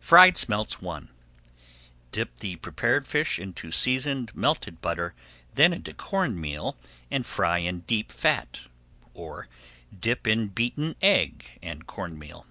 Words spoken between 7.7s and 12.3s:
deep fat. Or, dip in beaten egg and corn